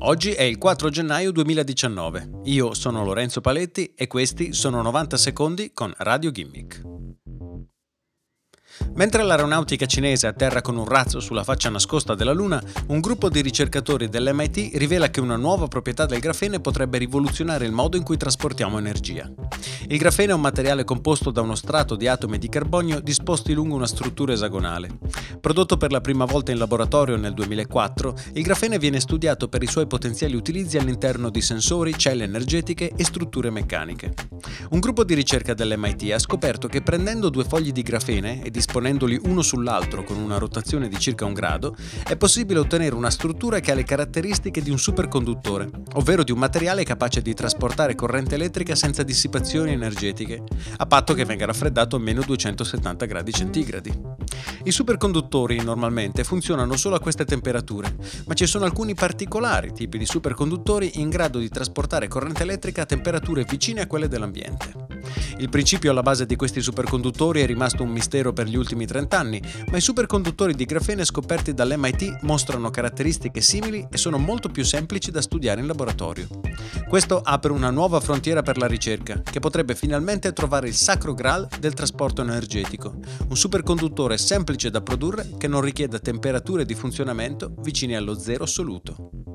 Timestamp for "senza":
48.74-49.02